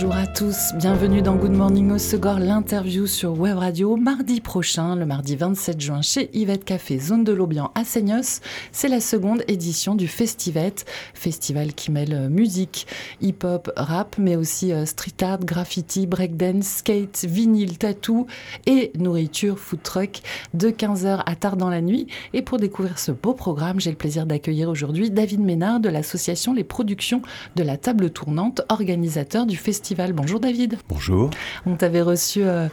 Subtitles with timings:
[0.00, 3.96] Bonjour à tous, bienvenue dans Good Morning au Segor, l'interview sur Web Radio.
[3.96, 8.40] Mardi prochain, le mardi 27 juin, chez Yvette Café, zone de l'Aubian à Seignos,
[8.70, 10.74] c'est la seconde édition du Festivet,
[11.14, 12.86] festival qui mêle euh, musique,
[13.20, 18.28] hip-hop, rap, mais aussi euh, street art, graffiti, breakdance, skate, vinyle, tattoo
[18.66, 20.20] et nourriture, food truck
[20.54, 22.06] de 15h à tard dans la nuit.
[22.34, 26.54] Et pour découvrir ce beau programme, j'ai le plaisir d'accueillir aujourd'hui David Ménard de l'association
[26.54, 27.20] Les Productions
[27.56, 29.87] de la Table Tournante, organisateur du festival.
[29.94, 30.76] Bonjour David.
[30.88, 31.30] Bonjour.
[31.64, 32.68] On t'avait reçu euh,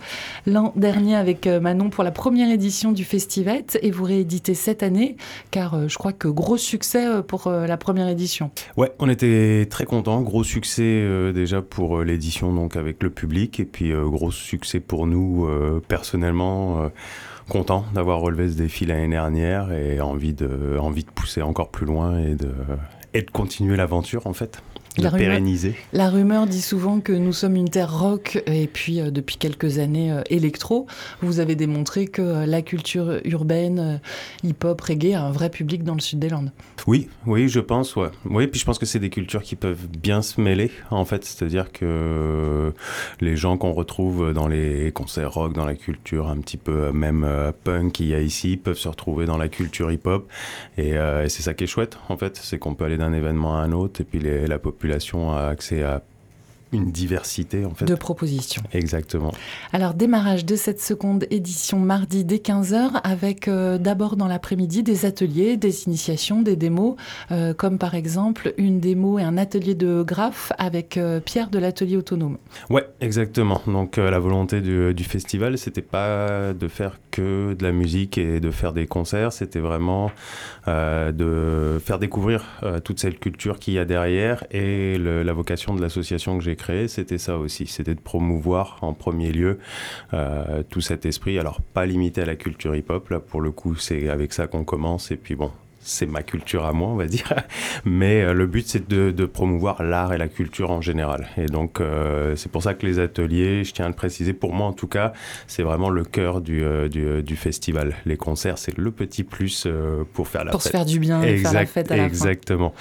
[0.45, 4.83] l'an dernier avec euh, Manon pour la première édition du Festivet et vous rééditez cette
[4.83, 5.15] année
[5.49, 8.51] car euh, je crois que gros succès pour la première édition.
[8.75, 13.65] Ouais, on était très contents, gros succès déjà pour l'édition donc avec le public et
[13.65, 15.47] puis gros succès pour nous
[15.87, 16.89] personnellement
[17.49, 21.85] content d'avoir relevé ce défi l'année dernière et envie de, envie de pousser encore plus
[21.85, 22.51] loin et de,
[23.13, 24.61] et de continuer l'aventure en fait
[24.97, 25.75] la pérenniser.
[25.93, 29.79] la rumeur dit souvent que nous sommes une terre rock et puis euh, depuis quelques
[29.79, 30.87] années euh, électro.
[31.21, 33.99] Vous avez démontré que euh, la culture urbaine,
[34.43, 36.51] hip-hop, reggae a un vrai public dans le sud des Landes.
[36.87, 38.09] Oui, oui, je pense, ouais.
[38.25, 41.25] Oui, puis je pense que c'est des cultures qui peuvent bien se mêler, en fait.
[41.25, 42.71] C'est-à-dire que
[43.21, 47.27] les gens qu'on retrouve dans les concerts rock, dans la culture un petit peu même
[47.63, 50.27] punk qu'il y a ici, peuvent se retrouver dans la culture hip-hop.
[50.77, 50.93] Et,
[51.27, 52.37] c'est ça qui est chouette, en fait.
[52.41, 55.83] C'est qu'on peut aller d'un événement à un autre et puis la population a accès
[55.83, 56.01] à
[56.75, 57.85] une diversité en fait.
[57.85, 58.61] De propositions.
[58.73, 59.31] Exactement.
[59.73, 65.05] Alors démarrage de cette seconde édition mardi dès 15h avec euh, d'abord dans l'après-midi des
[65.05, 66.95] ateliers, des initiations, des démos,
[67.31, 71.59] euh, comme par exemple une démo et un atelier de graphe avec euh, Pierre de
[71.59, 72.37] l'atelier autonome.
[72.69, 73.61] Ouais, exactement.
[73.67, 78.51] Donc la volonté du, du festival, c'était pas de faire de la musique et de
[78.51, 80.11] faire des concerts, c'était vraiment
[80.67, 82.43] de faire découvrir
[82.83, 86.87] toute cette culture qu'il y a derrière et la vocation de l'association que j'ai créé,
[86.87, 89.59] c'était ça aussi, c'était de promouvoir en premier lieu
[90.13, 91.39] euh, tout cet esprit.
[91.39, 94.63] Alors pas limité à la culture hip-hop, là pour le coup c'est avec ça qu'on
[94.63, 95.11] commence.
[95.11, 95.51] Et puis bon,
[95.85, 97.31] c'est ma culture à moi, on va dire.
[97.85, 101.27] Mais euh, le but, c'est de, promouvoir l'art et la culture en général.
[101.37, 104.53] Et donc, euh, c'est pour ça que les ateliers, je tiens à le préciser, pour
[104.53, 105.13] moi en tout cas,
[105.47, 107.95] c'est vraiment le cœur du, euh, du, festival.
[108.05, 109.67] Les concerts, c'est le petit plus
[110.13, 110.71] pour faire la pour fête.
[110.71, 112.73] Pour se faire du bien et faire la fête à la Exactement.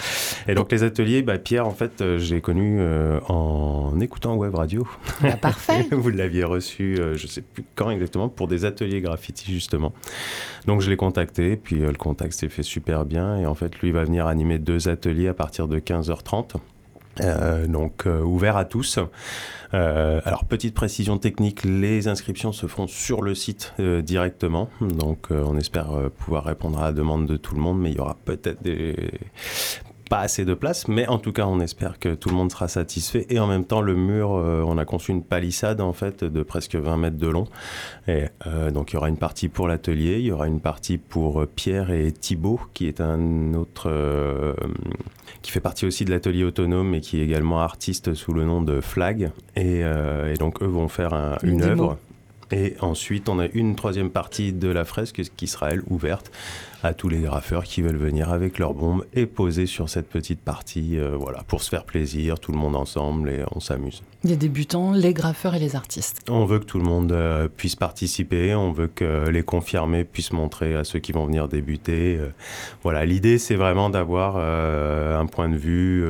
[0.48, 2.81] Et donc, les ateliers, bah, Pierre, en fait, j'ai connu
[3.28, 4.87] en écoutant Web Radio.
[5.20, 5.87] Bah, parfait.
[5.91, 9.93] Vous l'aviez reçu, je sais plus quand exactement, pour des ateliers graffiti, justement.
[10.66, 13.37] Donc, je l'ai contacté, puis le contact s'est fait super bien.
[13.38, 16.55] Et en fait, lui va venir animer deux ateliers à partir de 15h30.
[17.21, 18.99] Euh, donc euh, ouvert à tous.
[19.72, 25.56] Euh, alors petite précision technique, les inscriptions se font sur le site directement, donc on
[25.56, 28.62] espère pouvoir répondre à la demande de tout le monde, mais il y aura peut-être
[28.62, 28.94] des
[30.14, 32.69] pas assez de place, mais en tout cas, on espère que tout le monde sera
[32.69, 33.26] satisfait.
[33.30, 36.42] Et en même temps, le mur, euh, on a conçu une palissade en fait de
[36.44, 37.48] presque 20 mètres de long.
[38.06, 40.98] Et euh, donc, il y aura une partie pour l'atelier, il y aura une partie
[40.98, 43.91] pour euh, Pierre et Thibaut, qui est un autre,
[45.42, 48.62] qui fait partie aussi de l'atelier autonome et qui est également artiste sous le nom
[48.62, 49.32] de Flag.
[49.56, 49.82] Et,
[50.38, 51.98] donc, eux vont faire une, œuvre.
[52.52, 56.31] Et ensuite, on a une troisième partie de la fresque qui sera, elle, ouverte
[56.84, 60.40] à tous les graffeurs qui veulent venir avec leurs bombes et poser sur cette petite
[60.40, 64.02] partie, euh, voilà, pour se faire plaisir, tout le monde ensemble et on s'amuse.
[64.22, 66.20] Les débutants, les graffeurs et les artistes.
[66.28, 70.32] On veut que tout le monde euh, puisse participer, on veut que les confirmés puissent
[70.32, 72.18] montrer à ceux qui vont venir débuter.
[72.20, 72.28] Euh,
[72.82, 76.04] voilà, l'idée c'est vraiment d'avoir un point de vue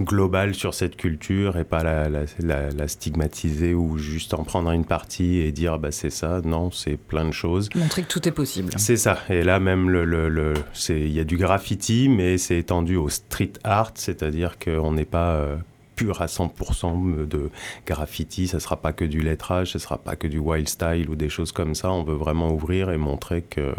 [0.00, 5.38] global sur cette culture et pas la, la, stigmatiser ou juste en prendre une partie
[5.38, 6.40] et dire bah c'est ça.
[6.44, 7.68] Non, c'est plein de choses.
[7.74, 8.72] Montrer que tout est possible.
[8.76, 9.18] C'est ça.
[9.28, 10.54] Et là même le le,
[10.88, 15.34] il y a du graffiti, mais c'est étendu au street art, c'est-à-dire qu'on n'est pas
[15.34, 15.56] euh,
[15.96, 17.50] pur à 100% de
[17.86, 21.14] graffiti, ça sera pas que du lettrage, ce sera pas que du wild style ou
[21.14, 21.90] des choses comme ça.
[21.92, 23.74] On veut vraiment ouvrir et montrer que,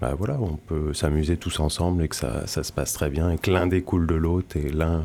[0.00, 3.30] bah voilà, on peut s'amuser tous ensemble et que ça, ça, se passe très bien
[3.30, 5.02] et que l'un découle de l'autre et l'un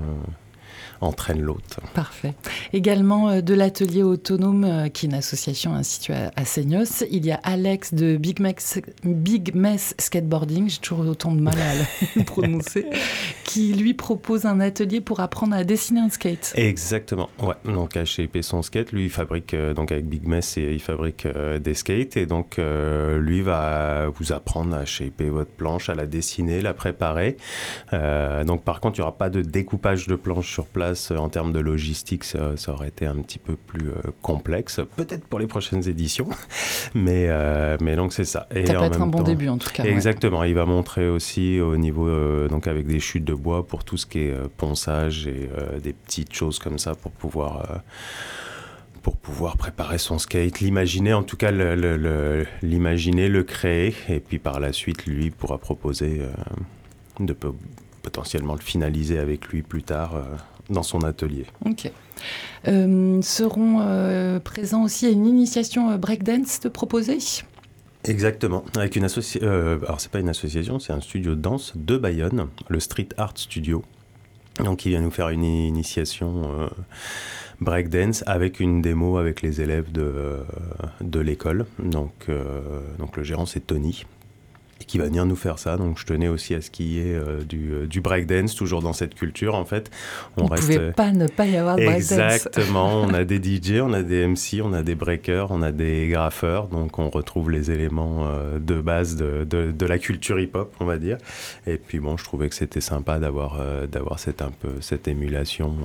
[1.02, 1.80] entraîne l'autre.
[1.94, 2.34] Parfait.
[2.74, 7.32] Également euh, de l'atelier autonome, euh, qui est une association instituée à, Seignos, il y
[7.32, 12.24] a Alex de Big Mess, Big Mess Skateboarding, j'ai toujours autant de mal à le
[12.26, 12.86] prononcer,
[13.44, 16.54] qui lui propose un atelier pour apprendre à dessiner un skate.
[16.56, 17.56] Exactement, ouais.
[17.66, 21.74] Donc chez son skate, lui il fabrique, euh, donc avec Big Mess, il fabrique des
[21.74, 26.74] skates et donc lui va vous apprendre à shaper votre planche, à la dessiner, la
[26.74, 27.38] préparer.
[27.92, 31.30] donc par contre, il n'y aura pas de découpage de planche sur place place en
[31.30, 33.90] termes de logistique, ça, aurait été un petit peu plus
[34.22, 36.30] complexe, peut-être pour les prochaines éditions,
[36.96, 37.30] mais,
[37.82, 38.48] mais donc c'est ça.
[38.54, 39.84] Et ça peut être un bon début en tout cas.
[39.84, 43.98] Exactement, il va montrer aussi au niveau, donc avec des chutes de bois pour tout
[43.98, 45.50] ce qui est ponçage et
[45.82, 47.82] des petites choses comme ça pour pouvoir
[49.08, 51.52] pour pouvoir préparer son skate, l'imaginer, en tout cas
[52.62, 57.34] l'imaginer, le, créer, et puis par la suite, lui pourra proposer euh, de
[58.04, 60.24] potentiellement le finaliser avec lui plus tard euh,
[60.70, 61.46] dans son atelier.
[61.66, 61.92] Ok.
[62.68, 67.20] Euh, seront présents aussi à une initiation breakdance de proposer?
[68.04, 69.48] Exactement, avec une association.
[69.48, 73.34] alors c'est pas une association, c'est un studio de danse de Bayonne, le Street Art
[73.36, 73.84] Studio.
[74.64, 76.70] Donc il vient nous faire une initiation
[77.62, 80.44] breakdance avec une démo avec les élèves de, euh,
[81.02, 81.66] de l'école.
[81.80, 84.06] Donc, euh, donc le gérant c'est Tony
[84.86, 85.78] qui va venir nous faire ça.
[85.78, 88.94] Donc je tenais aussi à ce qu'il y ait euh, du, du breakdance, toujours dans
[88.94, 89.90] cette culture en fait.
[90.38, 92.12] On ne pouvait pas ne pas y avoir de breakdance.
[92.12, 95.72] Exactement, on a des DJ, on a des MC, on a des breakers, on a
[95.72, 98.28] des graffeurs, donc on retrouve les éléments
[98.60, 101.18] de base de, de, de la culture hip-hop, on va dire.
[101.66, 105.76] Et puis bon, je trouvais que c'était sympa d'avoir d'avoir cette, un peu, cette émulation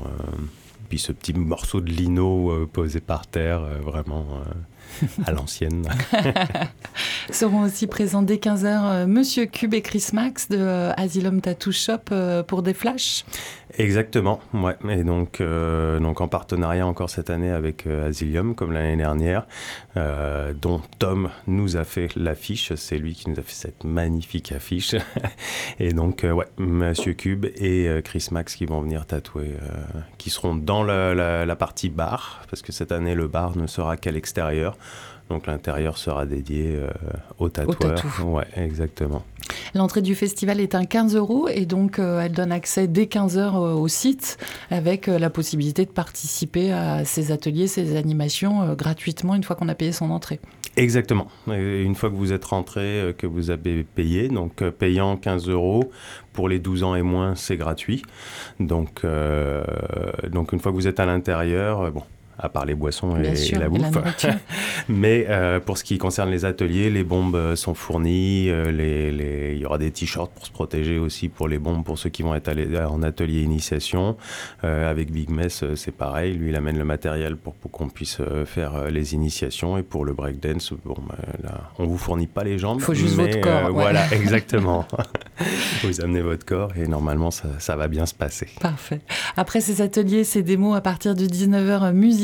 [0.93, 4.27] puis ce petit morceau de lino euh, posé par terre, euh, vraiment
[5.01, 5.89] euh, à l'ancienne.
[7.31, 12.15] Seront aussi présents dès 15h Monsieur Cube et Chris Max de Asylum Tattoo Shop
[12.47, 13.25] pour des flashs.
[13.79, 14.77] Exactement, ouais.
[14.91, 19.47] Et donc, euh, donc en partenariat encore cette année avec euh, Asilium, comme l'année dernière,
[19.97, 22.75] euh, dont Tom nous a fait l'affiche.
[22.75, 24.95] C'est lui qui nous a fait cette magnifique affiche.
[25.81, 29.55] et donc, ouais, Monsieur Cube et Chris Max qui vont venir tatouer,
[30.19, 33.97] qui seront dans la, la, partie bar, parce que cette année le bar ne sera
[33.97, 34.77] qu'à l'extérieur.
[35.33, 36.79] Donc l'intérieur sera dédié
[37.39, 38.05] aux tatoueurs.
[38.23, 39.23] Au ouais, exactement.
[39.75, 43.39] L'entrée du festival est un 15 euros et donc euh, elle donne accès dès 15
[43.39, 44.39] heures euh, au site
[44.71, 49.69] avec euh, la possibilité de participer à ces ateliers, ces animations gratuitement une fois qu'on
[49.69, 50.41] a payé son entrée.
[50.77, 51.29] Exactement.
[51.49, 55.93] une fois que vous êtes rentré, que vous avez payé, donc payant 15 euros
[56.33, 58.03] pour les 12 ans et moins, c'est gratuit.
[58.59, 59.03] Donc,
[60.31, 62.05] donc une fois que vous êtes à l'intérieur, bon,
[62.39, 64.27] à part les boissons et, la bouffe.
[64.89, 68.49] Mais euh, pour ce qui concerne les ateliers, les bombes euh, sont fournies.
[68.49, 71.99] Euh, les, Il y aura des t-shirts pour se protéger aussi pour les bombes, pour
[71.99, 72.51] ceux qui vont être
[72.89, 74.17] en atelier initiation.
[74.63, 76.35] avec Big Mess, c'est pareil.
[76.35, 79.79] Lui, il amène le matériel pour, pour qu'on puisse faire les initiations.
[79.79, 82.79] Et pour le breakdance, bon, bah, là, on vous fournit pas les jambes.
[82.81, 83.71] Il faut juste votre corps.
[83.73, 84.87] Voilà, exactement.
[85.85, 88.49] vous amenez votre corps et normalement, ça, ça va bien se passer.
[88.61, 89.01] Parfait.
[89.37, 92.22] Après ces ateliers, ces démos à partir de 19h, musique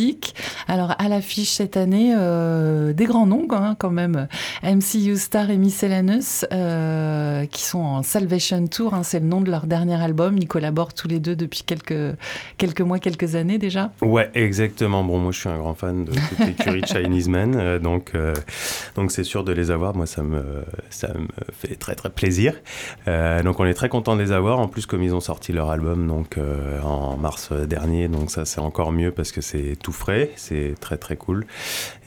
[0.66, 4.28] alors à l'affiche cette année, euh, des grands noms hein, quand même,
[4.62, 9.50] MCU Star et Miscellaneous, euh, qui sont en Salvation Tour, hein, c'est le nom de
[9.50, 10.36] leur dernier album.
[10.38, 12.16] Ils collaborent tous les deux depuis quelques,
[12.58, 13.92] quelques mois, quelques années déjà.
[14.02, 15.04] Ouais, exactement.
[15.04, 18.12] Bon, moi je suis un grand fan de toute l'écurie Chinese Men, euh, donc
[18.94, 19.94] donc c'est sûr de les avoir.
[19.94, 22.54] Moi ça me ça me fait très très plaisir.
[23.06, 24.58] donc on est très content de les avoir.
[24.58, 26.36] En plus comme ils ont sorti leur album donc
[26.82, 30.96] en mars dernier, donc ça c'est encore mieux parce que c'est tout frais, c'est très
[30.96, 31.46] très cool.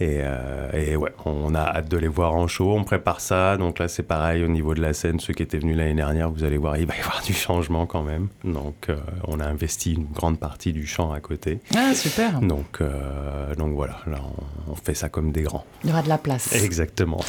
[0.02, 3.58] Euh, et, ouais, on a hâte de les voir en show, on prépare ça.
[3.58, 5.20] Donc là, c'est pareil au niveau de la scène.
[5.20, 7.86] Ceux qui étaient venus l'année dernière, vous allez voir, il va y avoir du changement
[7.86, 8.28] quand même.
[8.44, 8.98] Donc euh,
[9.28, 11.60] on a investi une grande partie du champ à côté.
[11.76, 12.42] Ah, super.
[12.42, 14.20] Donc, euh, donc voilà, là,
[14.68, 15.66] on, fait ça comme des grands.
[15.84, 16.56] Il y aura de la place.
[16.56, 17.20] Exactement.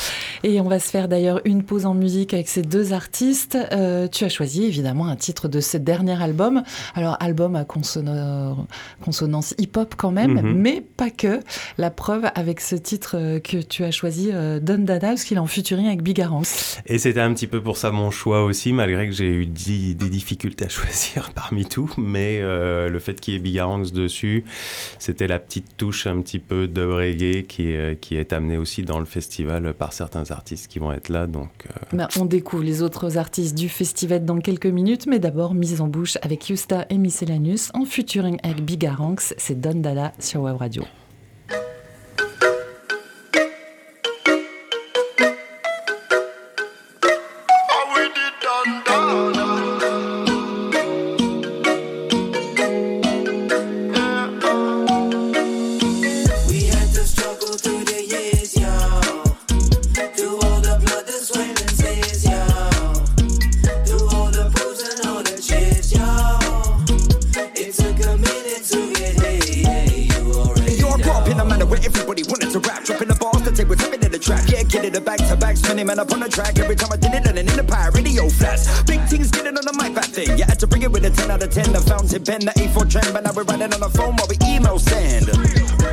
[0.43, 3.59] Et on va se faire d'ailleurs une pause en musique avec ces deux artistes.
[4.13, 6.63] tu as choisi évidemment un titre de ce dernier album.
[6.95, 10.59] Alors, album à consonance hip-hop quand même, Mhm.
[10.59, 11.41] mais pas que.
[11.79, 15.37] La preuve avec ce titre euh, que tu as choisi, euh, Don Dada, parce qu'il
[15.37, 16.79] est en featuring avec Bigarance.
[16.87, 19.95] Et c'était un petit peu pour ça mon choix aussi, malgré que j'ai eu des
[19.95, 24.45] difficultés à choisir parmi tout, mais euh, le fait qu'il y ait Bigarance dessus,
[24.99, 28.99] c'était la petite touche un petit peu de reggae qui, qui est amenée aussi dans
[28.99, 31.27] le festival par certains artistes qui vont être là.
[31.27, 31.51] Donc,
[31.93, 35.89] ben, on découvre les autres artistes du festival dans quelques minutes, mais d'abord mise en
[35.89, 41.02] bouche avec Yusta et Miscellaneous en featuring avec Bigarance, c'est Don Dada sur Web Radio.
[83.13, 85.29] But now we're running on the phone while we email send.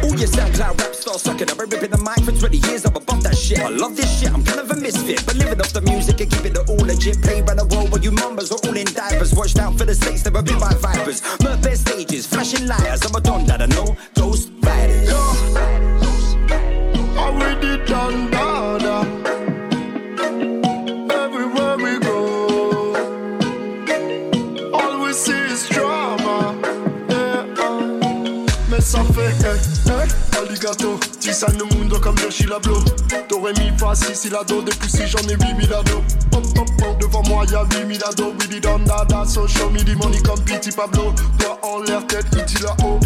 [0.03, 1.49] All your SoundCloud rap stars sucking.
[1.49, 3.59] I've been ripping the mic for 20 years, I'm above that shit.
[3.59, 5.25] I love this shit, I'm kind of a misfit.
[5.25, 7.21] But living off the music and keeping it all legit.
[7.21, 9.33] Played by the world while you mumbers are all in diapers.
[9.33, 11.21] Watched out for the states, never been by vipers.
[11.43, 13.03] Murk stages, flashing liars.
[13.05, 13.95] I'm a don that I know.
[31.47, 32.83] Le mundo comme Virgil Abloh.
[33.27, 36.01] T'aurais mis pas si la do, depuis si j'en ai 8000 ados.
[36.33, 38.33] Hop, hop, hop, devant moi y'a 8000 ados.
[38.67, 41.13] On dada, so show me the money comme Pity Pablo.
[41.39, 42.99] Doigt en l'air, tête, iti là-haut.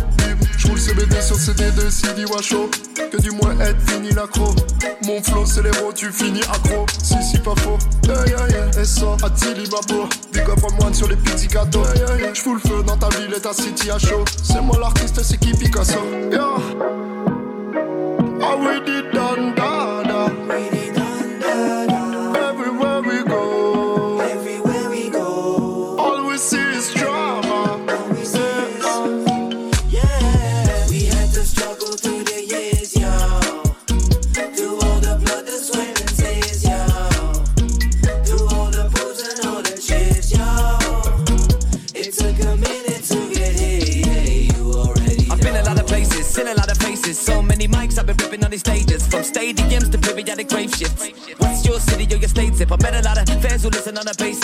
[0.57, 2.69] J'roule CBD sur CD de CD Washo.
[2.95, 4.55] Que du moins être fini l'accro.
[5.03, 6.85] Mon flow c'est l'héros, tu finis accro.
[7.03, 7.77] Si, si, pas faux.
[8.05, 8.81] Yeah, yeah, yeah.
[8.81, 10.07] Et ça, Attili, ma bro.
[10.31, 11.83] Big up on one sur les petits cadeaux.
[11.95, 12.33] Yeah, yeah, yeah.
[12.33, 14.25] J'fous le feu dans ta ville et ta city à chaud.
[14.41, 15.99] C'est moi l'artiste, c'est qui Picasso.
[16.31, 17.02] Yeah.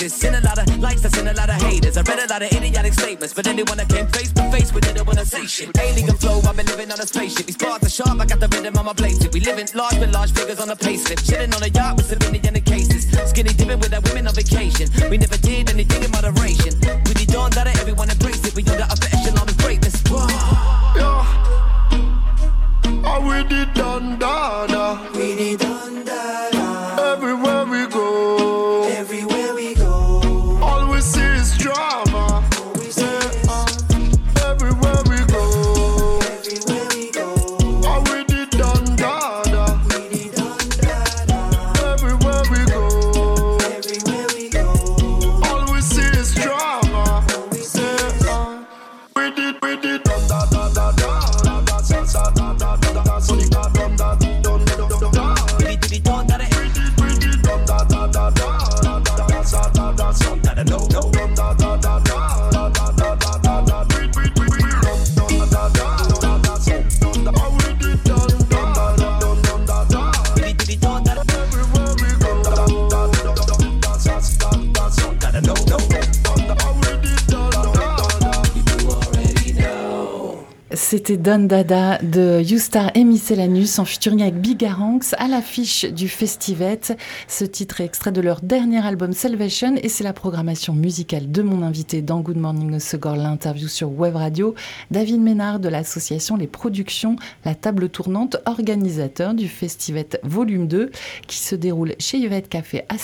[0.09, 0.19] A.
[0.19, 1.97] Seen a lot of likes, I seen a lot of haters.
[1.97, 3.33] I read a lot of idiotic statements.
[3.33, 5.77] But anyone that came face to face with it, they wanna say shit.
[5.77, 7.45] Alien flow, I've been living on a spaceship.
[7.45, 9.17] These bars are sharp, I got the rhythm on my blade.
[9.33, 11.19] We living large with large figures on a payslip.
[11.27, 12.09] Chilling on a yacht with
[12.49, 13.07] in the cases.
[13.29, 14.89] Skinny dipping with our women on vacation.
[15.09, 15.37] We never
[81.09, 86.81] C'était Don Dada de Youstar et Miscellaneous en featuring avec Bigaranx à l'affiche du Festivet.
[87.27, 91.41] Ce titre est extrait de leur dernier album Salvation et c'est la programmation musicale de
[91.41, 94.53] mon invité dans Good Morning Segor, l'interview sur Web Radio,
[94.91, 100.91] David Ménard de l'association Les Productions, la table tournante organisateur du Festivet Volume 2
[101.25, 102.97] qui se déroule chez Yvette Café à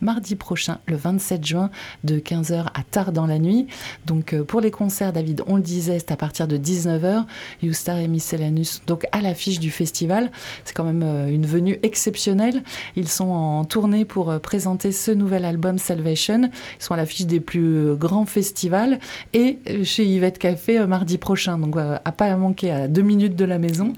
[0.00, 1.70] mardi prochain, le 27 juin,
[2.04, 3.66] de 15h à tard dans la nuit.
[4.06, 7.17] Donc euh, pour les concerts, David, on le disait, c'est à partir de 19h.
[7.62, 10.30] Youstar et Miscellaneous, donc à l'affiche du festival.
[10.64, 12.62] C'est quand même euh, une venue exceptionnelle.
[12.96, 16.50] Ils sont en tournée pour euh, présenter ce nouvel album Salvation.
[16.78, 18.98] Ils sont à l'affiche des plus euh, grands festivals
[19.32, 21.58] et chez Yvette Café mardi prochain.
[21.58, 23.92] Donc à pas manquer à deux minutes de la maison.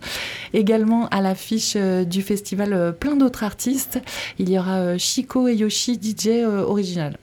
[0.52, 4.00] Également à l'affiche du festival plein d'autres artistes.
[4.38, 7.16] Il y aura Chico et Yoshi DJ original.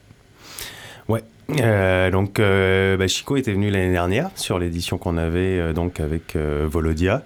[1.50, 5.98] Euh, donc euh, bah, Chico était venu l'année dernière sur l'édition qu'on avait euh, donc
[5.98, 7.24] avec euh, Volodia.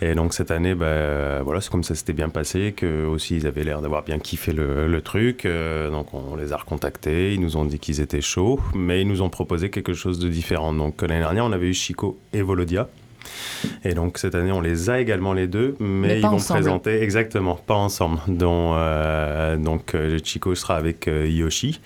[0.00, 3.48] Et donc cette année bah, voilà c'est comme ça s'était bien passé que aussi ils
[3.48, 5.44] avaient l'air d'avoir bien kiffé le, le truc.
[5.44, 9.08] Euh, donc on les a recontactés ils nous ont dit qu'ils étaient chauds mais ils
[9.08, 10.72] nous ont proposé quelque chose de différent.
[10.72, 12.88] Donc l'année dernière on avait eu Chico et Volodia
[13.84, 16.60] et donc cette année, on les a également les deux, mais, Mais ils vont ensemble.
[16.60, 18.18] présenter exactement, pas ensemble.
[18.28, 21.80] Dont, euh, donc euh, Chico sera avec euh, Yoshi,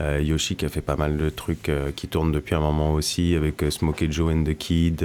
[0.00, 3.34] Euh, Yoshi qui a fait pas mal de trucs qui tournent depuis un moment aussi
[3.34, 5.04] avec Smokey Joe and the Kid,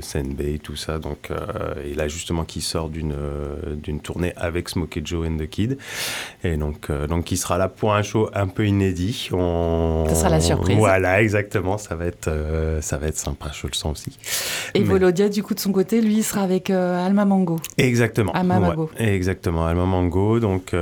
[0.00, 0.98] Senbei, tout ça.
[0.98, 1.30] Donc
[1.84, 3.14] et là justement qui sort d'une
[3.82, 5.78] d'une tournée avec Smokey Joe and the Kid,
[6.44, 9.28] et donc donc il sera là pour un show un peu inédit.
[9.32, 10.04] On...
[10.08, 10.76] Ça sera la surprise.
[10.76, 11.78] Voilà, exactement.
[11.78, 12.30] Ça va être
[12.80, 14.18] ça va être sympa, je le sens aussi.
[14.74, 17.58] Et Mais- Volodia Du coup, de son côté, lui, il sera avec Alma Mango.
[17.78, 18.32] Exactement.
[18.32, 18.90] Alma Mango.
[18.98, 20.40] exactement, Alma Mango.
[20.40, 20.74] Donc,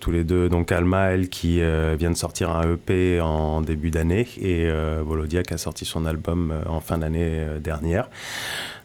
[0.00, 0.48] tous les deux.
[0.48, 1.60] Donc, Alma, elle, qui
[1.98, 4.68] vient de sortir un EP en début d'année, et
[5.04, 8.08] Volodia, qui a sorti son album en fin d'année dernière.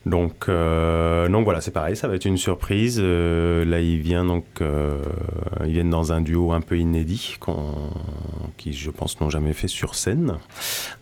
[0.05, 2.99] Donc, euh, donc voilà, c'est pareil, ça va être une surprise.
[2.99, 4.97] Euh, là, ils viennent donc, euh,
[5.63, 7.37] ils viennent dans un duo un peu inédit,
[8.57, 10.37] qui je pense n'ont jamais fait sur scène.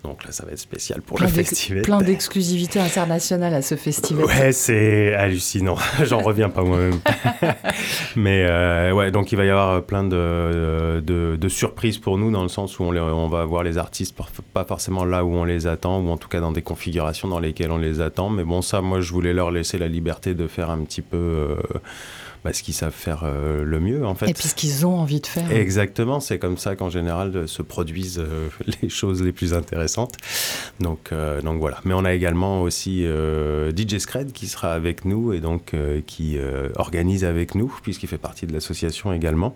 [0.04, 1.84] Donc là, ça va être spécial pour le festival.
[1.84, 4.26] Plein d'exclusivités internationales à ce festival.
[4.26, 5.78] Ouais, c'est hallucinant.
[6.04, 7.00] J'en reviens pas moi-même.
[8.18, 12.50] Mais ouais, donc il va y avoir plein de, de, surprises pour nous dans le
[12.50, 14.16] sens où on, on va voir les artistes
[14.54, 17.40] pas forcément là où on les attend, ou en tout cas dans des configurations dans
[17.40, 18.30] lesquelles on les attend.
[18.30, 21.18] Mais bon, ça, moi, je voulais leur laisser la liberté de faire un petit peu
[21.18, 21.56] euh,
[22.44, 24.30] bah, ce qu'ils savent faire euh, le mieux, en fait.
[24.30, 25.52] Et puis ce qu'ils ont envie de faire.
[25.52, 28.48] Exactement, c'est comme ça qu'en général euh, se produisent euh,
[28.82, 30.16] les choses les plus intéressantes.
[30.80, 31.12] Donc,
[31.44, 31.82] donc voilà.
[31.84, 35.76] Mais on a également aussi DJ Scred qui sera avec nous et donc
[36.08, 36.38] qui
[36.76, 39.56] organise avec nous, puisqu'il fait partie de l'association également.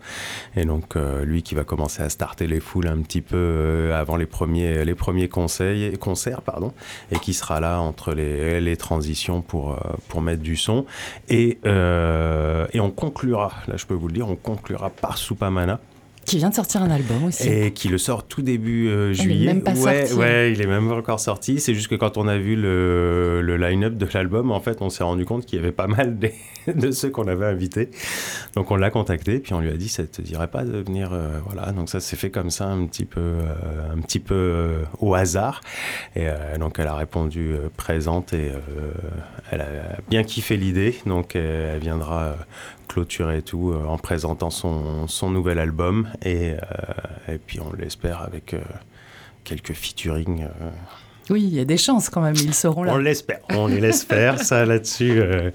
[0.57, 4.25] Et donc lui qui va commencer à starter les foules un petit peu avant les
[4.25, 6.73] premiers, les premiers conseils, concerts, pardon,
[7.11, 10.85] et qui sera là entre les, les transitions pour, pour mettre du son.
[11.29, 11.59] Et
[12.73, 15.79] et on conclura, là je peux vous le dire, on conclura par Supamana.
[16.25, 17.49] Qui vient de sortir un album aussi.
[17.49, 19.35] Et qui le sort tout début euh, juillet.
[19.35, 20.13] Il est même pas ouais, sorti.
[20.13, 21.59] Ouais, il est même encore sorti.
[21.59, 24.89] C'est juste que quand on a vu le, le line-up de l'album, en fait, on
[24.89, 26.17] s'est rendu compte qu'il y avait pas mal
[26.67, 27.89] de, ceux qu'on avait invités.
[28.55, 31.11] Donc on l'a contacté, puis on lui a dit, ça te dirait pas de venir,
[31.11, 31.71] euh, voilà.
[31.71, 35.61] Donc ça s'est fait comme ça, un petit peu, euh, un petit peu au hasard.
[36.15, 36.27] Et
[36.59, 38.51] donc elle a répondu présente et
[39.51, 39.67] elle a
[40.09, 40.95] bien kiffé l'idée.
[41.05, 42.35] Donc elle viendra
[42.87, 46.09] clôturer tout euh, en présentant son, son, nouvel album.
[46.23, 48.61] Et, euh, et puis on l'espère avec euh,
[49.43, 50.47] quelques featuring
[51.29, 52.93] oui, il y a des chances quand même, ils seront là.
[52.93, 55.51] On l'espère, on les laisse faire, ça là-dessus, euh,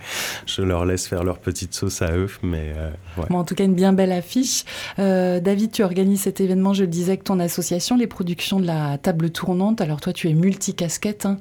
[0.46, 2.90] je leur laisse faire leur petite sauce à eux, mais euh,
[3.30, 4.64] en tout cas, une bien belle affiche.
[4.98, 8.66] Euh, David, tu organises cet événement, je le disais, avec ton association, les productions de
[8.66, 9.80] la table tournante.
[9.80, 11.38] Alors toi, tu es multicasquette, hein.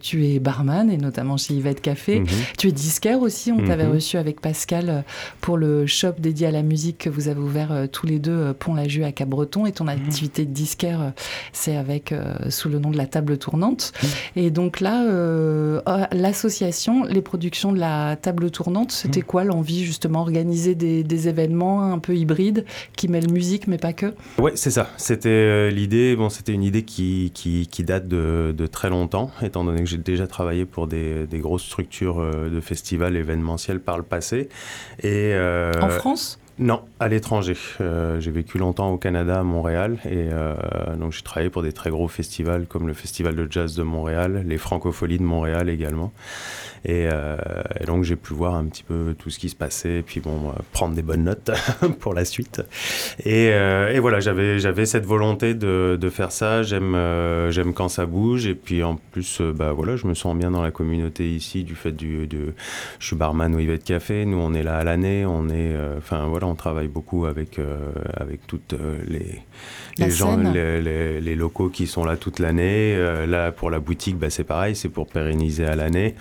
[0.00, 2.20] tu es barman, et notamment chez Yvette Café.
[2.20, 2.26] Mhm.
[2.58, 3.94] Tu es disquaire aussi, on t'avait mhm.
[3.94, 5.04] reçu avec Pascal
[5.40, 9.04] pour le shop dédié à la musique que vous avez ouvert tous les deux, Pont-la-Jue
[9.04, 9.90] à Cap-Breton, et ton mhm.
[9.90, 11.12] activité de disquaire,
[11.52, 12.14] c'est avec,
[12.50, 13.92] sous le nom de la table tournante.
[14.36, 15.80] Et donc là, euh,
[16.12, 21.98] l'association, les productions de la table tournante, c'était quoi l'envie justement organiser des, événements un
[21.98, 22.64] peu hybrides
[22.96, 24.14] qui mêlent musique mais pas que?
[24.38, 24.88] Ouais, c'est ça.
[24.96, 26.16] C'était euh, l'idée.
[26.16, 30.26] Bon, c'était une idée qui, qui, date de, très longtemps, étant donné que j'ai déjà
[30.26, 34.48] travaillé pour des, grosses structures euh, de festivals événementiels par le passé.
[35.02, 35.34] Et
[35.80, 36.38] en France?
[36.60, 37.56] Non, à l'étranger.
[37.80, 40.54] Euh, j'ai vécu longtemps au Canada, à Montréal, et euh,
[40.94, 44.44] donc j'ai travaillé pour des très gros festivals comme le Festival de Jazz de Montréal,
[44.46, 46.12] les Francopholies de Montréal également.
[46.88, 47.36] Euh,
[47.78, 50.20] et, donc j'ai pu voir un petit peu tout ce qui se passait, et puis
[50.20, 51.50] bon, prendre des bonnes notes
[52.00, 52.60] pour la suite.
[53.24, 56.62] Et, voilà, j'avais cette volonté de, faire ça.
[56.62, 60.62] J'aime quand ça bouge, et puis en plus, bah voilà, je me sens bien dans
[60.62, 62.28] la communauté ici du fait du
[62.98, 64.26] je suis barman au Yvette Café.
[64.26, 67.92] Nous, on est là à l'année, on est, enfin voilà on travaille beaucoup avec, euh,
[68.14, 69.40] avec toutes euh, les,
[69.98, 72.94] les gens, les, les, locaux qui sont là toute l'année.
[72.96, 76.14] Euh, là, pour la boutique, bah, c'est pareil, c'est pour pérenniser à l'année.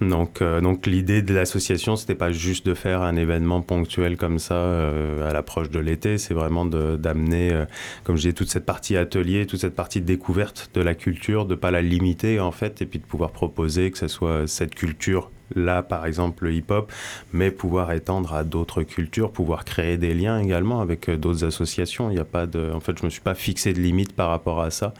[0.00, 4.88] Donc, donc l'idée de l'association, c'était pas juste de faire un événement ponctuel comme ça
[5.28, 7.64] à l'approche de l'été, c'est vraiment d'amener,
[8.02, 11.54] comme je disais, toute cette partie atelier, toute cette partie découverte de la culture, de
[11.54, 15.30] pas la limiter en fait, et puis de pouvoir proposer que ce soit cette culture
[15.54, 16.90] là par exemple le hip-hop,
[17.32, 22.10] mais pouvoir étendre à d'autres cultures, pouvoir créer des liens également avec euh, d'autres associations.
[22.10, 24.28] Il n'y a pas de, en fait, je me suis pas fixé de limite par
[24.28, 24.94] rapport à ça.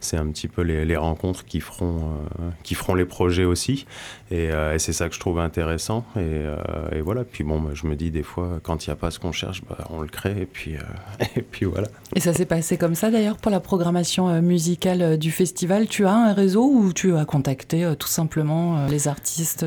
[0.00, 1.98] C'est un petit peu les, rencontres qui feront,
[2.40, 3.86] euh, qui feront les projets aussi,
[4.32, 6.04] euh, et, c'est ça que je trouve intéressant.
[6.16, 7.24] Et, voilà.
[7.24, 9.62] Puis bon, je me dis des fois, quand il n'y a pas ce qu'on cherche,
[9.68, 10.74] bah, on le crée, et puis,
[11.36, 11.88] et puis voilà.
[12.14, 15.86] Et ça s'est passé comme ça d'ailleurs pour la programmation musicale du festival.
[15.86, 19.66] Tu as un réseau où tu as contacté tout simplement les artistes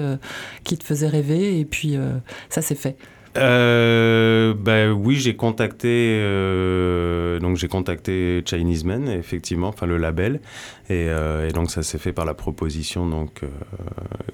[0.64, 2.18] qui te faisait rêver et puis euh,
[2.50, 2.96] ça s'est fait.
[3.38, 10.42] Euh, ben oui, j'ai contacté euh, donc j'ai contacté Chinese Men effectivement, enfin le label
[10.90, 13.42] et, et donc ça s'est fait par la proposition donc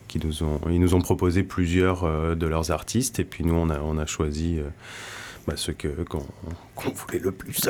[0.07, 3.69] qui nous ont ils nous ont proposé plusieurs de leurs artistes et puis nous on
[3.69, 4.59] a on a choisi
[5.47, 6.23] bah, ceux qu'on
[6.91, 7.61] voulait le plus.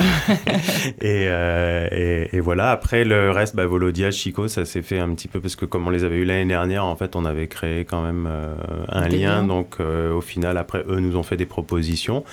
[1.03, 5.27] Euh, et, et, voilà, après le reste, bah, Volodia, Chico, ça s'est fait un petit
[5.27, 7.85] peu parce que comme on les avait eu l'année dernière, en fait, on avait créé
[7.85, 8.55] quand même euh,
[8.89, 9.43] un lien.
[9.43, 12.23] Donc euh, au final, après, eux nous ont fait des propositions.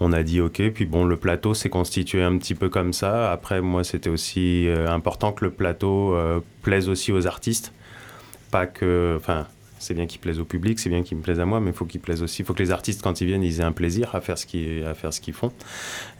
[0.00, 3.30] On a dit OK, puis bon, le plateau s'est constitué un petit peu comme ça.
[3.30, 6.16] Après, moi, c'était aussi important que le plateau
[6.62, 7.72] plaise aussi aux artistes.
[8.50, 9.14] Pas que.
[9.16, 9.46] Enfin
[9.78, 11.76] c'est bien qu'il plaise au public, c'est bien qu'il me plaise à moi, mais il
[11.76, 12.42] faut qu'il plaise aussi.
[12.42, 14.46] Il faut que les artistes, quand ils viennent, ils aient un plaisir à faire ce
[14.46, 15.52] qu'ils, à faire ce qu'ils font.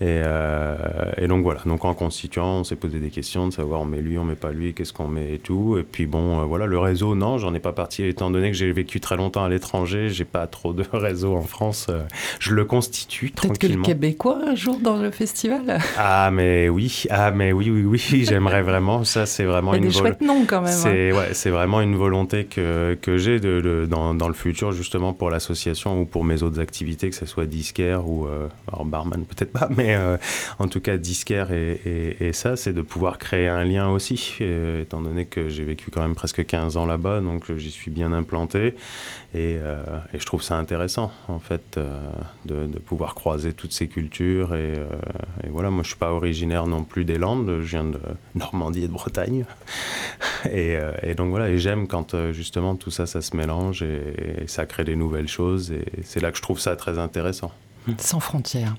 [0.01, 0.77] Et, euh,
[1.17, 1.61] et, donc voilà.
[1.67, 4.35] Donc en constituant, on s'est posé des questions de savoir on met lui, on met
[4.35, 5.77] pas lui, qu'est-ce qu'on met et tout.
[5.79, 8.05] Et puis bon, euh, voilà, le réseau, non, j'en ai pas parti.
[8.05, 11.43] Étant donné que j'ai vécu très longtemps à l'étranger, j'ai pas trop de réseau en
[11.43, 11.87] France.
[11.91, 12.03] Euh,
[12.39, 13.59] je le constitue tranquillement.
[13.59, 15.79] Peut-être que le Québécois un jour dans le festival.
[16.01, 19.05] Ah mais oui, ah mais oui, oui, oui, j'aimerais vraiment.
[19.05, 19.91] Ça, c'est vraiment Il y a une.
[19.91, 20.73] des chouettes noms quand même.
[20.73, 21.17] C'est hein.
[21.17, 23.48] ouais, c'est vraiment une volonté que que j'ai de
[23.87, 28.09] dans, le futur justement pour l'association ou pour mes autres activités, que ce soit disquaire
[28.09, 28.49] ou euh,
[28.85, 30.17] barman peut-être pas, mais euh,
[30.59, 35.01] en tout cas disquaire et, ça, c'est de pouvoir créer un lien aussi, euh, étant
[35.01, 38.75] donné que j'ai vécu quand même presque 15 ans là-bas, donc j'y suis bien implanté
[39.35, 39.59] et,
[40.15, 41.79] je trouve ça intéressant en fait
[42.47, 44.75] de, pouvoir croiser toutes ces cultures et,
[45.51, 48.01] voilà, moi je suis pas originaire non plus des Landes, je viens de
[48.35, 49.45] Normandie et de Bretagne.
[50.53, 54.67] Et, et donc voilà, et j'aime quand justement tout ça, ça se mélange et, ça
[54.67, 55.73] crée des nouvelles choses.
[55.73, 57.53] Et c'est là que je trouve ça très intéressant.
[57.99, 58.75] Sans frontières.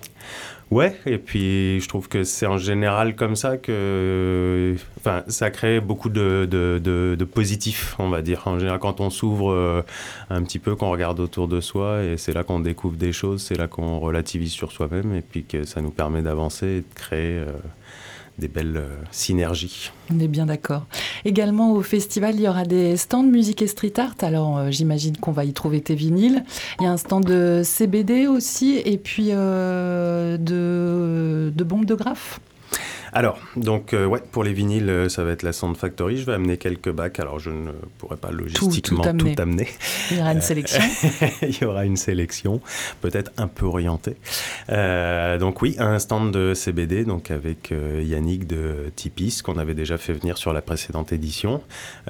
[0.70, 5.80] Ouais, et puis je trouve que c'est en général comme ça que enfin, ça crée
[5.80, 8.44] beaucoup de, de, de, positif, on va dire.
[8.46, 9.82] En général, quand on s'ouvre euh,
[10.30, 13.42] un petit peu, qu'on regarde autour de soi, et c'est là qu'on découvre des choses,
[13.42, 16.94] c'est là qu'on relativise sur soi-même, et puis que ça nous permet d'avancer et de
[16.94, 17.40] créer.
[17.40, 17.48] Euh,
[18.40, 19.92] des belles euh, synergies.
[20.12, 20.86] On est bien d'accord.
[21.26, 24.16] Également au festival, il y aura des stands de musique et street art.
[24.22, 26.44] Alors euh, j'imagine qu'on va y trouver tes vinyles.
[26.80, 32.40] Il y a un stand de CBD aussi et puis euh, de, bombes de graphes.
[33.14, 36.18] Alors, donc, euh, ouais, pour les vinyles, euh, ça va être la Sound Factory.
[36.18, 37.20] Je vais amener quelques bacs.
[37.20, 39.68] Alors, je ne pourrai pas logistiquement tout, amener.
[40.12, 40.82] Il y aura une sélection.
[41.42, 42.62] Il y aura une sélection,
[43.02, 44.16] peut-être un peu orientée.
[44.70, 49.98] Euh, donc, oui, un stand de CBD, donc avec Yannick de Tipis, qu'on avait déjà
[49.98, 51.62] fait venir sur la précédente édition.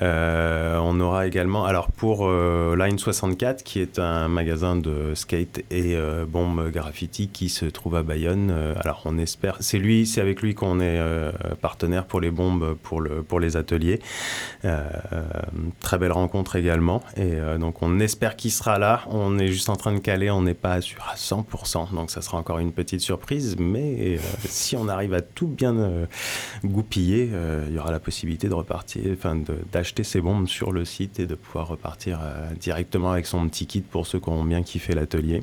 [0.02, 6.70] on aura également, alors, pour Line 64, qui est un magasin de skate et bombes
[6.72, 8.54] graffiti qui se trouve à Bayonne.
[8.82, 12.76] alors, on espère, c'est lui, c'est avec lui qu'on est euh, partenaire pour les bombes
[12.82, 14.00] pour, le, pour les ateliers.
[14.66, 14.88] Euh,
[15.80, 17.02] très belle rencontre également.
[17.16, 19.04] Et euh, donc on espère qu'il sera là.
[19.10, 21.94] On est juste en train de caler, on n'est pas sûr à 100%.
[21.94, 23.56] Donc ça sera encore une petite surprise.
[23.60, 25.76] Mais si on arrive à tout bien
[26.64, 27.30] goupiller,
[27.68, 31.28] il y aura la possibilité de repartir, enfin d'acheter ces bombes sur le site et
[31.28, 32.20] de pouvoir repartir
[32.60, 35.42] directement avec son petit kit pour ceux qui ont bien kiffé l'atelier.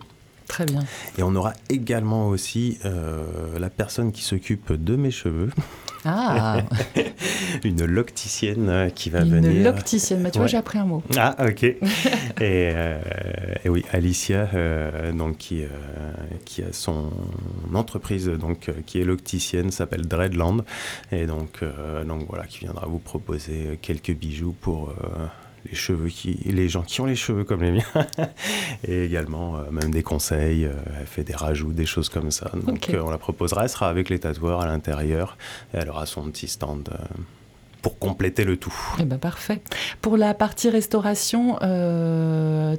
[0.49, 0.85] Très bien.
[1.19, 5.51] Et on aura également aussi euh, la personne qui s'occupe de mes cheveux.
[6.05, 6.59] Ah
[7.65, 9.51] Une locticienne euh, qui va venir.
[9.51, 11.03] Une locticienne, mais tu vois, j'ai appris un mot.
[11.17, 11.63] Ah, ok.
[11.65, 11.77] et,
[12.41, 13.01] euh,
[13.65, 14.49] et, oui, Alicia,
[15.13, 15.65] donc, qui,
[16.45, 17.11] qui a son
[17.75, 20.65] entreprise donc, qui est locticienne, s'appelle Dreadland.
[21.11, 21.65] Et donc,
[22.07, 24.95] donc voilà, qui viendra vous proposer quelques bijoux pour
[25.69, 28.07] les cheveux qui, les gens qui ont les cheveux comme les miens,
[28.85, 30.65] et également euh, même des conseils.
[30.65, 32.51] Euh, elle fait des rajouts, des choses comme ça.
[32.55, 33.65] Donc euh, on la proposera.
[33.65, 35.37] Elle sera avec les tatoueurs à l'intérieur
[35.75, 36.91] et elle aura son petit stand
[37.83, 38.75] pour compléter le tout.
[38.99, 39.61] Eh ben parfait.
[40.03, 41.57] Pour la partie restauration,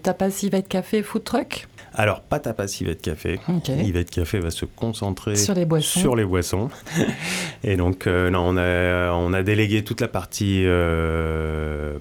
[0.04, 1.68] tapas, Yvette Café, food truck?
[2.00, 3.40] Alors, pas tapas Yvette Café.
[3.68, 6.00] Yvette Café va se concentrer sur les boissons.
[6.00, 6.70] Sur les boissons.
[7.64, 11.98] Et donc, euh, non, on a, on a délégué toute la partie euh,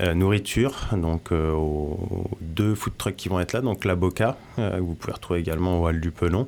[0.00, 3.62] euh, nourriture donc, aux deux food trucks qui vont être là.
[3.62, 6.46] Donc, la Boca, que vous pouvez retrouver également au Hall du Pelon,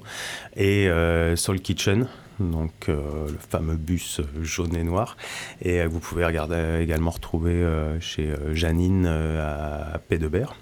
[0.55, 0.91] et
[1.37, 2.07] Soul Kitchen,
[2.39, 5.17] donc le fameux bus jaune et noir.
[5.63, 7.67] Et vous pouvez regarder, également retrouver
[8.01, 10.55] chez Janine à Pédebert.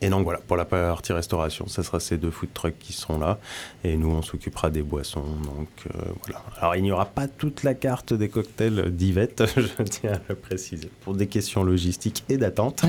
[0.00, 3.18] Et donc voilà, pour la partie restauration, ce sera ces deux food trucks qui seront
[3.18, 3.38] là.
[3.84, 5.22] Et nous, on s'occupera des boissons.
[5.22, 6.42] Donc euh, voilà.
[6.60, 10.34] Alors il n'y aura pas toute la carte des cocktails d'Yvette, je tiens à le
[10.34, 12.84] préciser, pour des questions logistiques et d'attente.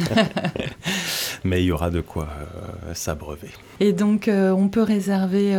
[1.43, 3.49] Mais il y aura de quoi euh, s'abreuver.
[3.79, 5.53] Et donc, euh, on peut réserver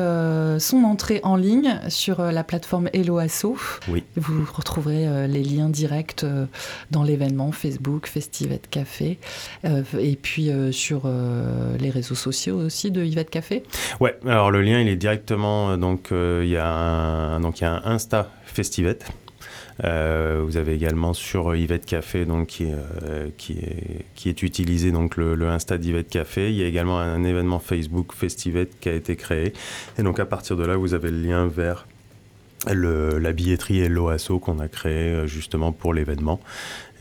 [0.59, 3.57] son entrée en ligne sur la plateforme Hello Asso.
[3.89, 4.05] Oui.
[4.17, 6.25] Vous retrouverez les liens directs
[6.91, 9.19] dans l'événement Facebook, Festivette Café.
[9.65, 11.36] et puis sur euh,
[11.79, 13.63] les réseaux sociaux aussi de Yvette Café
[14.01, 17.61] Ouais, alors le lien il est directement, euh, donc euh, il y, a un, donc,
[17.61, 19.07] y a un Insta Festivette.
[19.83, 22.67] vous avez également sur Yvette Café donc, qui,
[23.37, 26.51] qui, est, qui est utilisé donc le, le Insta d'Yvette Café.
[26.51, 29.53] Il y a également un, événement Facebook Festivette qui a été créé.
[29.99, 31.87] Et donc à partir de là, vous avez le lien vers
[32.73, 36.41] le, la billetterie et l'OASO qu'on a créé justement pour l'événement.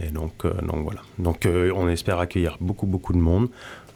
[0.04, 1.02] Et donc, donc voilà.
[1.20, 3.50] Donc on espère accueillir beaucoup beaucoup de monde.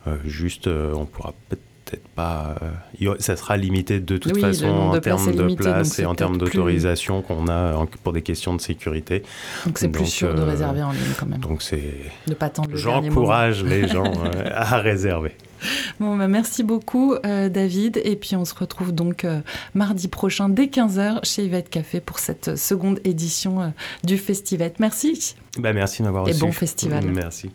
[0.07, 2.55] Euh, juste, euh, on pourra peut-être pas.
[3.01, 6.37] euh, ça sera limité de toute Oui, façon en termes de place et en termes
[6.37, 9.23] plus- d'autorisation qu'on a en- pour des questions de sécurité.
[9.65, 11.41] Donc c'est plus sûr de euh, réserver en ligne quand même.
[11.41, 11.83] Donc c'est.
[12.27, 12.77] De pas attendre le.
[12.77, 15.31] J'encourage les gens euh, à réserver.
[15.99, 18.01] Bon, bah, merci beaucoup, euh, David.
[18.03, 19.41] Et puis, on se retrouve donc euh,
[19.73, 23.67] mardi prochain dès 15h chez Yvette Café pour cette seconde édition euh,
[24.03, 24.71] du Festival.
[24.79, 25.35] Merci.
[25.57, 26.41] Bah, merci de m'avoir Et reçu.
[26.41, 27.03] bon festival.
[27.13, 27.49] Merci.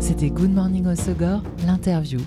[0.00, 2.20] C'était Good Morning au Segor, l'interview.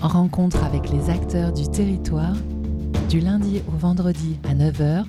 [0.00, 2.34] Rencontre avec les acteurs du territoire,
[3.08, 5.04] du lundi au vendredi à 9h,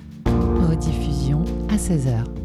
[0.68, 2.39] rediffusion à 16h.